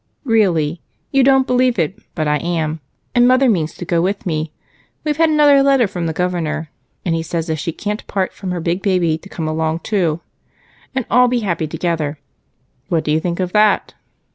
[0.23, 0.81] "Really.
[1.11, 2.79] You don't believe it, but I am,
[3.13, 4.51] and mother means to go with me.
[5.03, 6.71] We've had another letter from the governor,
[7.05, 10.21] and he says if she can't part from her big baby to come along too,
[10.95, 12.17] and all be happy together.
[12.89, 13.93] What do you think of that?"